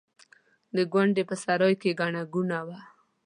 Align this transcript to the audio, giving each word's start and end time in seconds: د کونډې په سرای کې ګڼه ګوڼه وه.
د 0.75 0.77
کونډې 0.91 1.23
په 1.29 1.35
سرای 1.43 1.73
کې 1.81 1.97
ګڼه 1.99 2.21
ګوڼه 2.33 2.59
وه. 2.67 2.79